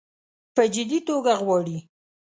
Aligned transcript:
په 0.55 0.63
جدي 0.73 0.99
توګه 1.09 1.33
غواړي. 1.43 1.77